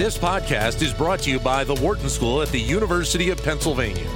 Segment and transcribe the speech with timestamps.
[0.00, 4.08] This podcast is brought to you by the Wharton School at the University of Pennsylvania.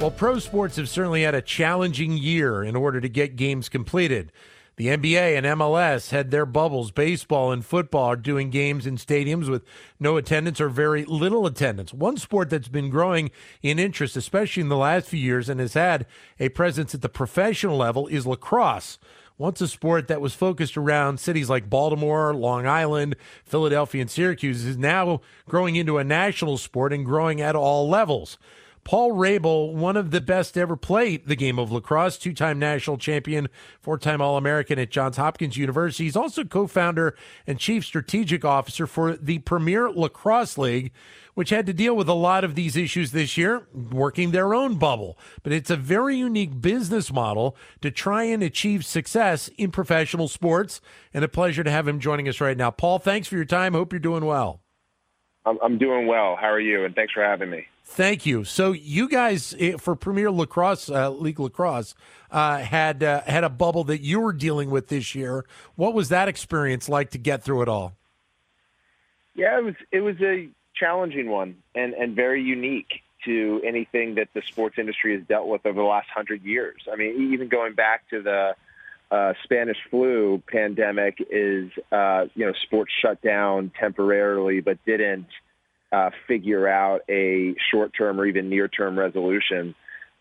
[0.00, 4.30] Well, pro sports have certainly had a challenging year in order to get games completed.
[4.76, 6.92] The NBA and MLS had their bubbles.
[6.92, 9.64] Baseball and football are doing games in stadiums with
[9.98, 11.92] no attendance or very little attendance.
[11.92, 13.32] One sport that's been growing
[13.62, 16.06] in interest, especially in the last few years, and has had
[16.38, 19.00] a presence at the professional level, is lacrosse.
[19.40, 24.66] Once a sport that was focused around cities like Baltimore, Long Island, Philadelphia, and Syracuse,
[24.66, 28.36] is now growing into a national sport and growing at all levels.
[28.84, 32.98] Paul Rabil, one of the best ever played the game of lacrosse, two time national
[32.98, 33.48] champion,
[33.80, 36.04] four time All American at Johns Hopkins University.
[36.04, 37.14] He's also co founder
[37.46, 40.92] and chief strategic officer for the Premier Lacrosse League,
[41.34, 44.76] which had to deal with a lot of these issues this year, working their own
[44.76, 45.18] bubble.
[45.42, 50.80] But it's a very unique business model to try and achieve success in professional sports.
[51.12, 52.70] And a pleasure to have him joining us right now.
[52.70, 53.74] Paul, thanks for your time.
[53.74, 54.60] Hope you're doing well.
[55.46, 56.36] I'm, doing well.
[56.36, 56.84] How are you?
[56.84, 57.66] And thanks for having me.
[57.92, 58.44] Thank you.
[58.44, 61.96] So you guys eh, for Premier Lacrosse uh, League Lacrosse
[62.30, 65.44] uh, had uh, had a bubble that you were dealing with this year.
[65.74, 67.96] What was that experience like to get through it all?
[69.34, 74.28] Yeah, it was it was a challenging one and and very unique to anything that
[74.34, 76.82] the sports industry has dealt with over the last hundred years.
[76.90, 78.54] I mean, even going back to the
[79.10, 85.26] uh, Spanish flu pandemic, is uh, you know sports shut down temporarily, but didn't
[85.92, 89.74] uh, figure out a short-term or even near-term resolution.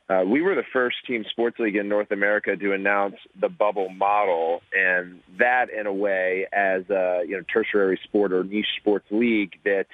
[0.09, 3.89] Uh, we were the first team sports league in North America to announce the bubble
[3.89, 9.06] model, and that, in a way, as a you know tertiary sport or niche sports
[9.11, 9.86] league that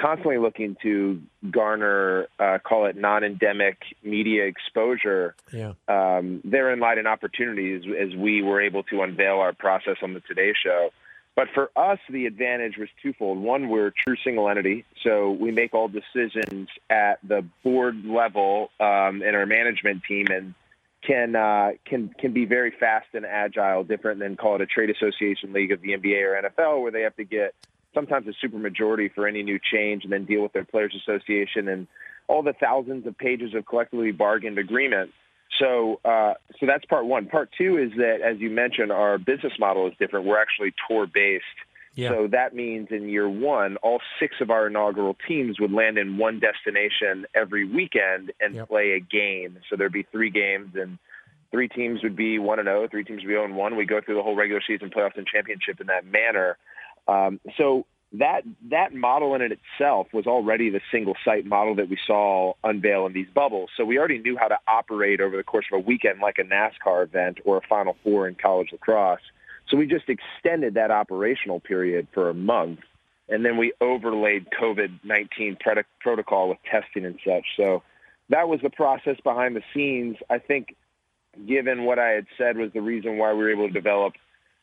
[0.00, 5.34] constantly looking to garner, uh, call it non-endemic media exposure.
[5.52, 5.74] Yeah.
[5.86, 10.14] Um, therein lied an opportunity as, as we were able to unveil our process on
[10.14, 10.90] the Today Show.
[11.34, 13.38] But for us, the advantage was twofold.
[13.38, 18.70] One, we're a true single entity, so we make all decisions at the board level
[18.78, 20.54] um, and our management team, and
[21.06, 24.90] can uh, can can be very fast and agile, different than call it a trade
[24.90, 27.54] association league of the NBA or NFL, where they have to get
[27.94, 31.86] sometimes a supermajority for any new change, and then deal with their players association and
[32.28, 35.14] all the thousands of pages of collectively bargained agreements
[35.62, 37.26] so, uh, so that's part one.
[37.26, 40.26] Part two is that, as you mentioned, our business model is different.
[40.26, 41.44] We're actually tour based.
[41.94, 42.08] Yeah.
[42.08, 46.16] So that means in year one, all six of our inaugural teams would land in
[46.16, 48.68] one destination every weekend and yep.
[48.68, 49.58] play a game.
[49.68, 50.98] So there'd be three games, and
[51.50, 52.84] three teams would be one and zero.
[52.84, 53.76] Oh, three teams would be zero oh and one.
[53.76, 56.56] We go through the whole regular season, playoffs, and championship in that manner.
[57.06, 57.84] Um, so
[58.14, 62.52] that that model in it itself was already the single site model that we saw
[62.62, 63.70] unveil in these bubbles.
[63.76, 66.42] So we already knew how to operate over the course of a weekend like a
[66.42, 69.20] NASCAR event or a Final Four in college lacrosse.
[69.68, 72.80] So we just extended that operational period for a month,
[73.28, 75.58] and then we overlaid COVID-19
[76.00, 77.46] protocol with testing and such.
[77.56, 77.82] So
[78.28, 80.16] that was the process behind the scenes.
[80.28, 80.76] I think,
[81.48, 84.14] given what I had said, was the reason why we were able to develop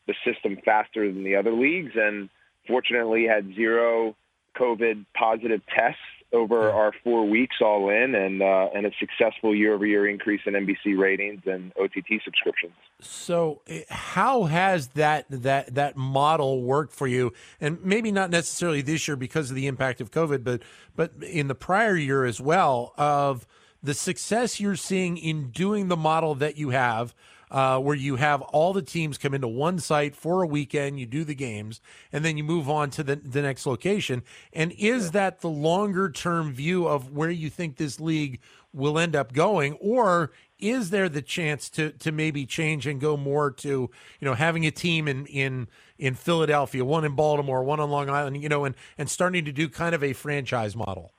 [0.05, 2.29] the system faster than the other leagues and
[2.69, 4.15] fortunately had zero
[4.55, 5.99] COVID positive tests
[6.31, 10.41] over our four weeks all in and uh, and a successful year over year increase
[10.45, 12.73] in NBC ratings and OTT subscriptions.
[13.01, 18.81] So eh, how has that that that model worked for you and maybe not necessarily
[18.81, 20.61] this year because of the impact of COVID but
[20.95, 23.47] but in the prior year as well of
[23.81, 27.15] the success you're seeing in doing the model that you have
[27.51, 31.05] uh, where you have all the teams come into one site for a weekend, you
[31.05, 34.23] do the games, and then you move on to the, the next location.
[34.53, 38.39] And is that the longer term view of where you think this league
[38.73, 43.17] will end up going, or is there the chance to to maybe change and go
[43.17, 43.89] more to you
[44.25, 45.67] know having a team in in
[45.97, 49.51] in Philadelphia, one in Baltimore, one on Long Island, you know, and and starting to
[49.51, 51.11] do kind of a franchise model?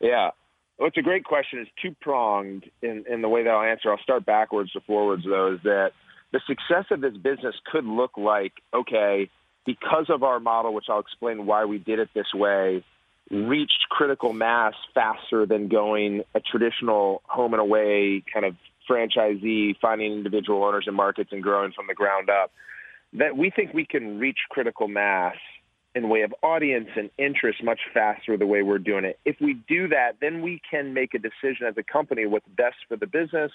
[0.00, 0.30] Yeah,
[0.80, 1.58] well, it's a great question.
[1.58, 3.90] It's two pronged in, in the way that I'll answer.
[3.92, 5.90] I'll start backwards to forwards, though, is that
[6.32, 9.28] the success of this business could look like, okay,
[9.66, 12.82] because of our model, which I'll explain why we did it this way,
[13.30, 18.56] reached critical mass faster than going a traditional home and away kind of
[18.88, 22.52] franchisee, finding individual owners and markets and growing from the ground up.
[23.12, 25.36] That we think we can reach critical mass
[25.94, 29.18] in way of audience and interest much faster the way we're doing it.
[29.24, 32.76] If we do that, then we can make a decision as a company what's best
[32.88, 33.50] for the business,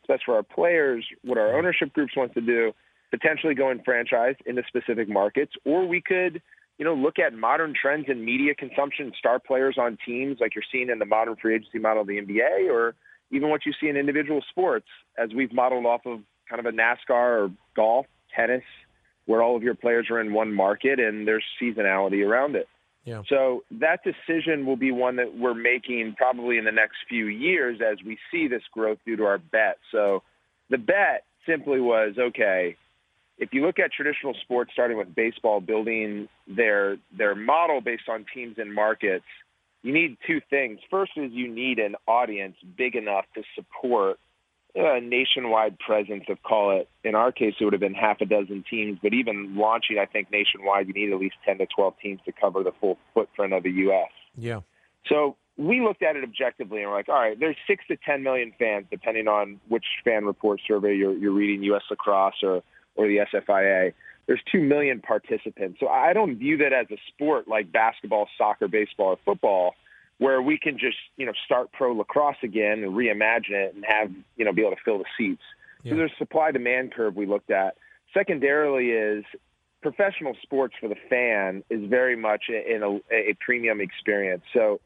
[0.00, 2.72] what's best for our players, what our ownership groups want to do,
[3.10, 6.42] potentially go going franchise into specific markets, or we could,
[6.78, 10.64] you know, look at modern trends in media consumption, star players on teams like you're
[10.70, 12.94] seeing in the modern free agency model of the NBA, or
[13.30, 14.86] even what you see in individual sports
[15.16, 18.62] as we've modeled off of kind of a NASCAR or golf, tennis,
[19.28, 22.66] where all of your players are in one market and there's seasonality around it.
[23.04, 23.20] Yeah.
[23.28, 27.78] So that decision will be one that we're making probably in the next few years
[27.86, 29.76] as we see this growth due to our bet.
[29.92, 30.22] So
[30.70, 32.76] the bet simply was okay.
[33.36, 38.24] If you look at traditional sports, starting with baseball, building their their model based on
[38.34, 39.26] teams and markets,
[39.82, 40.80] you need two things.
[40.90, 44.18] First is you need an audience big enough to support
[44.74, 48.26] a nationwide presence of call it in our case it would have been half a
[48.26, 51.94] dozen teams but even launching i think nationwide you need at least 10 to 12
[52.02, 54.10] teams to cover the full footprint of the us
[54.40, 54.60] yeah.
[55.08, 58.22] So we looked at it objectively and we're like all right there's 6 to 10
[58.22, 62.62] million fans depending on which fan report survey you're, you're reading us lacrosse or,
[62.94, 63.92] or the sfia
[64.26, 65.80] there's 2 million participants.
[65.80, 69.74] So i don't view that as a sport like basketball soccer baseball or football
[70.18, 74.10] where we can just you know start pro lacrosse again and reimagine it and have
[74.36, 75.42] you know be able to fill the seats.
[75.82, 75.92] Yeah.
[75.92, 77.76] So there's supply demand curve we looked at.
[78.12, 79.24] Secondarily is
[79.80, 84.42] professional sports for the fan is very much in a, a premium experience.
[84.52, 84.80] So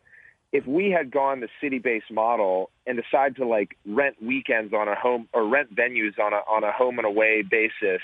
[0.52, 4.94] if we had gone the city-based model and decided to like rent weekends on a
[4.94, 8.02] home or rent venues on a on a home and away basis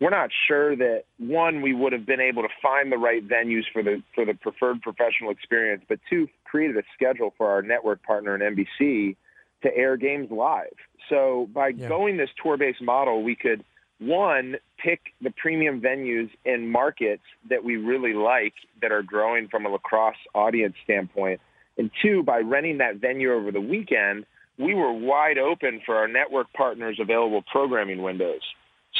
[0.00, 3.64] we're not sure that one we would have been able to find the right venues
[3.72, 8.02] for the for the preferred professional experience, but two created a schedule for our network
[8.02, 9.16] partner in NBC
[9.62, 10.74] to air games live.
[11.08, 11.88] So by yeah.
[11.88, 13.64] going this tour-based model, we could
[13.98, 19.64] one pick the premium venues in markets that we really like that are growing from
[19.64, 21.40] a lacrosse audience standpoint,
[21.78, 24.26] and two by renting that venue over the weekend,
[24.58, 28.42] we were wide open for our network partners' available programming windows.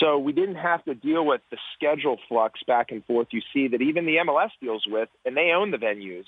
[0.00, 3.68] So we didn't have to deal with the schedule flux back and forth you see
[3.68, 6.24] that even the MLS deals with, and they own the venues.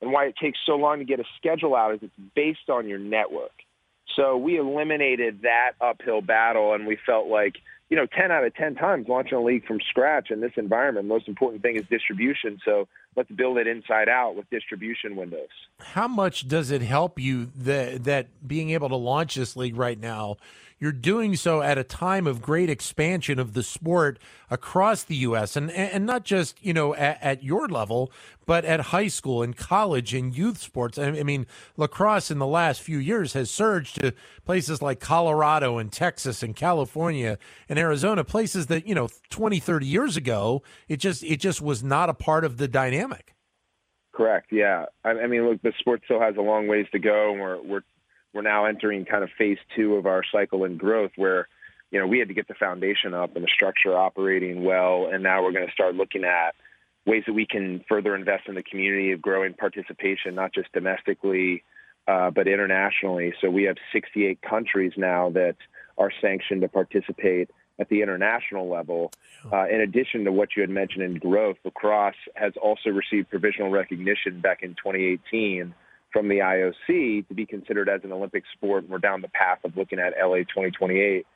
[0.00, 2.86] And why it takes so long to get a schedule out is it's based on
[2.86, 3.50] your network.
[4.14, 7.56] So we eliminated that uphill battle, and we felt like,
[7.90, 11.06] you know, 10 out of 10 times launching a league from scratch in this environment,
[11.06, 12.60] the most important thing is distribution.
[12.64, 12.86] So
[13.16, 15.48] let's build it inside out with distribution windows.
[15.80, 19.98] How much does it help you that, that being able to launch this league right
[19.98, 20.36] now?
[20.80, 25.56] You're doing so at a time of great expansion of the sport across the U.S.
[25.56, 28.12] and and not just you know at, at your level,
[28.46, 30.96] but at high school and college and youth sports.
[30.96, 31.46] I mean,
[31.76, 34.14] lacrosse in the last few years has surged to
[34.44, 37.38] places like Colorado and Texas and California
[37.68, 41.82] and Arizona, places that you know 20, 30 years ago it just it just was
[41.82, 43.34] not a part of the dynamic.
[44.12, 44.48] Correct.
[44.50, 44.86] Yeah.
[45.04, 47.62] I, I mean, look, the sport still has a long ways to go, and we're
[47.62, 47.82] we're
[48.32, 51.48] we're now entering kind of phase two of our cycle and growth where
[51.90, 55.22] you know we had to get the foundation up and the structure operating well and
[55.22, 56.54] now we're going to start looking at
[57.06, 61.62] ways that we can further invest in the community of growing participation not just domestically
[62.06, 65.56] uh, but internationally so we have 68 countries now that
[65.96, 69.12] are sanctioned to participate at the international level.
[69.52, 73.70] Uh, in addition to what you had mentioned in growth, lacrosse has also received provisional
[73.70, 75.74] recognition back in 2018
[76.12, 78.88] from the IOC to be considered as an Olympic sport.
[78.88, 81.26] We're down the path of looking at LA 2028.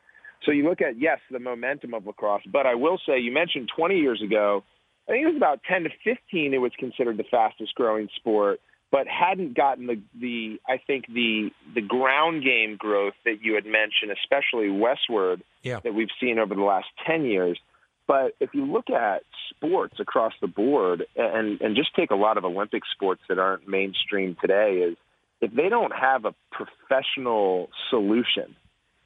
[0.45, 3.71] So you look at, yes, the momentum of lacrosse, but I will say, you mentioned
[3.77, 4.65] 20 years ago,
[5.09, 8.61] I think it was about 10 to 15, it was considered the fastest growing sport,
[8.91, 13.65] but hadn't gotten the, the I think, the, the ground game growth that you had
[13.65, 15.81] mentioned, especially westward, yeah.
[15.85, 17.59] that we've seen over the last 10 years.
[18.07, 22.37] But if you look at sports across the board, and and just take a lot
[22.37, 24.97] of Olympic sports that aren't mainstream today, is
[25.41, 28.57] if they don't have a professional solution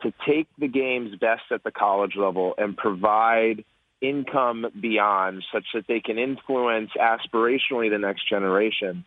[0.03, 3.65] to take the game's best at the college level and provide
[4.03, 9.05] income beyond such that they can influence aspirationally the next generation,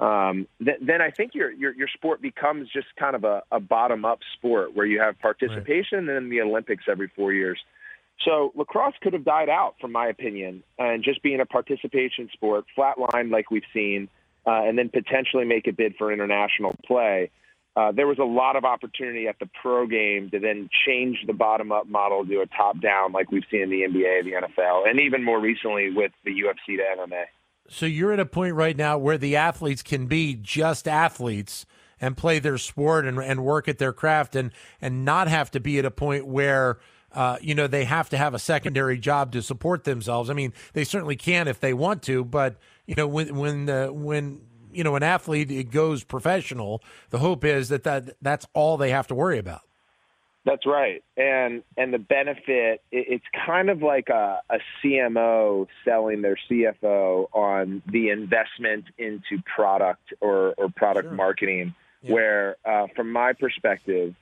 [0.00, 3.60] um, th- then I think your, your, your sport becomes just kind of a, a
[3.60, 6.16] bottom up sport where you have participation right.
[6.16, 7.58] in the Olympics every four years.
[8.20, 12.64] So lacrosse could have died out, from my opinion, and just being a participation sport,
[12.76, 14.08] flatline like we've seen,
[14.46, 17.30] uh, and then potentially make a bid for international play.
[17.74, 21.32] Uh, there was a lot of opportunity at the pro game to then change the
[21.32, 24.88] bottom up model to a top down like we've seen in the NBA, the NFL,
[24.88, 27.24] and even more recently with the UFC to MMA.
[27.68, 31.64] So you're at a point right now where the athletes can be just athletes
[31.98, 35.60] and play their sport and, and work at their craft and, and not have to
[35.60, 36.78] be at a point where–
[37.14, 40.30] uh, you know, they have to have a secondary job to support themselves.
[40.30, 43.88] I mean, they certainly can if they want to, but you know, when when uh,
[43.88, 44.40] when
[44.72, 48.90] you know an athlete it goes professional, the hope is that, that that's all they
[48.90, 49.62] have to worry about.
[50.44, 56.36] That's right, and and the benefit it's kind of like a, a CMO selling their
[56.50, 61.14] CFO on the investment into product or or product sure.
[61.14, 61.74] marketing.
[62.04, 62.14] Yeah.
[62.14, 64.16] Where, uh, from my perspective,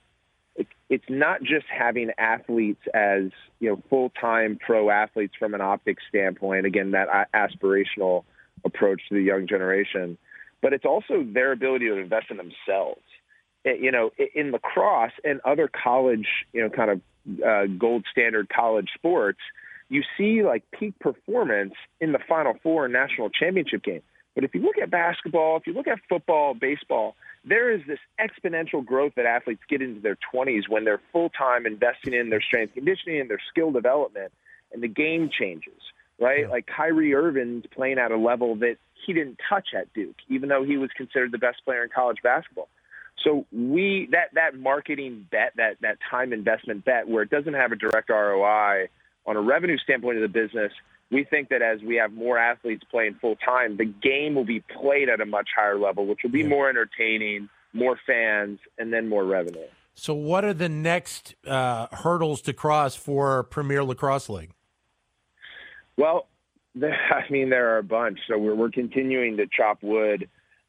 [0.91, 3.31] it's not just having athletes as
[3.61, 6.67] you know full-time pro athletes from an optics standpoint.
[6.67, 8.25] Again, that aspirational
[8.65, 10.19] approach to the young generation,
[10.61, 13.01] but it's also their ability to invest in themselves.
[13.65, 17.01] You know, in lacrosse and other college, you know, kind of
[17.45, 19.39] uh, gold standard college sports,
[19.91, 24.03] you see like peak performance in the Final Four national championship game.
[24.35, 27.99] But if you look at basketball, if you look at football, baseball, there is this
[28.21, 32.43] exponential growth that athletes get into their 20s when they're full time investing in their
[32.43, 34.33] strength conditioning and their skill development,
[34.73, 35.81] and the game changes,
[36.19, 36.41] right?
[36.41, 36.49] Yeah.
[36.49, 40.65] Like Kyrie Irving's playing at a level that he didn't touch at Duke, even though
[40.65, 42.69] he was considered the best player in college basketball.
[43.25, 47.73] So we that that marketing bet, that that time investment bet, where it doesn't have
[47.73, 48.89] a direct ROI
[49.27, 50.73] on a revenue standpoint of the business,
[51.11, 54.61] we think that as we have more athletes playing full time, the game will be
[54.61, 56.49] played at a much higher level, which will be yeah.
[56.49, 59.67] more entertaining, more fans, and then more revenue.
[59.95, 64.53] So, what are the next uh, hurdles to cross for Premier Lacrosse League?
[65.97, 66.29] Well,
[66.75, 68.21] there, I mean, there are a bunch.
[68.29, 70.29] So we're we're continuing to chop wood.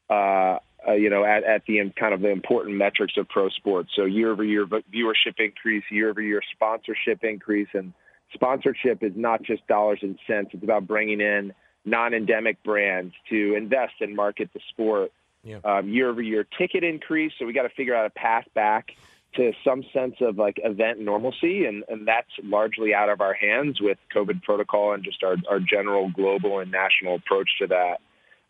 [0.10, 0.58] Uh,
[0.88, 3.92] uh, you know, at, at the kind of the important metrics of pro sports.
[3.96, 7.94] So year over year viewership increase, year over year sponsorship increase, and
[8.34, 10.52] sponsorship is not just dollars and cents.
[10.54, 11.54] It's about bringing in
[11.86, 15.12] non-endemic brands to invest and market the sport.
[15.44, 15.58] Yeah.
[15.64, 17.34] Um, year over year ticket increase.
[17.40, 18.92] So we got to figure out a path back
[19.36, 23.82] to some sense of like event normalcy, and, and that's largely out of our hands
[23.82, 28.02] with COVID protocol and just our, our general global and national approach to that.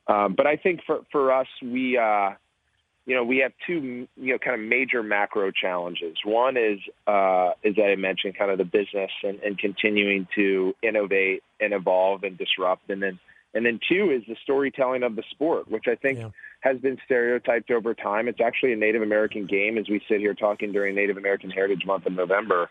[0.07, 2.31] Um, but I think for for us, we uh,
[3.05, 6.17] you know, we have two, you know, kind of major macro challenges.
[6.23, 11.43] One is, uh, as I mentioned, kind of the business and, and continuing to innovate
[11.59, 12.89] and evolve and disrupt.
[12.89, 13.19] And then,
[13.53, 16.29] and then two is the storytelling of the sport, which I think yeah.
[16.61, 18.27] has been stereotyped over time.
[18.27, 21.85] It's actually a Native American game as we sit here talking during Native American Heritage
[21.85, 22.69] Month in November.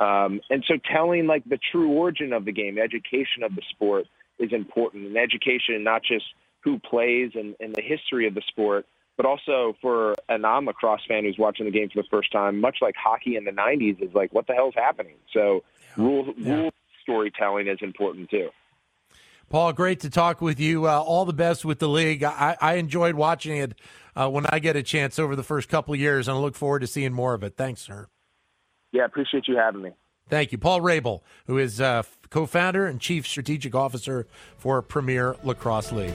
[0.00, 4.06] Um, and so telling like the true origin of the game, education of the sport
[4.38, 5.06] is important.
[5.06, 6.24] And education, and not just
[6.62, 8.84] who plays and, and the history of the sport,
[9.20, 12.78] but also for a non-lacrosse fan who's watching the game for the first time, much
[12.80, 15.16] like hockey in the 90s, is like, what the hell's happening?
[15.30, 16.02] So yeah.
[16.02, 16.54] rule, yeah.
[16.54, 16.70] rule
[17.02, 18.48] storytelling is important too.
[19.50, 20.86] Paul, great to talk with you.
[20.86, 22.24] Uh, all the best with the league.
[22.24, 23.74] I, I enjoyed watching it
[24.16, 26.54] uh, when I get a chance over the first couple of years, and I look
[26.54, 27.58] forward to seeing more of it.
[27.58, 28.08] Thanks, sir.
[28.90, 29.90] Yeah, appreciate you having me.
[30.30, 30.56] Thank you.
[30.56, 36.14] Paul Rabil, who is uh, co founder and chief strategic officer for Premier Lacrosse League.